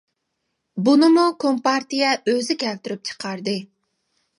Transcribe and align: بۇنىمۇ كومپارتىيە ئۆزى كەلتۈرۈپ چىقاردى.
بۇنىمۇ 0.87 1.27
كومپارتىيە 1.45 2.17
ئۆزى 2.33 2.59
كەلتۈرۈپ 2.67 3.09
چىقاردى. 3.13 3.61